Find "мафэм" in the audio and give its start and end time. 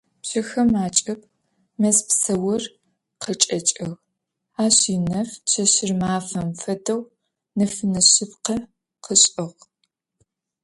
6.01-6.47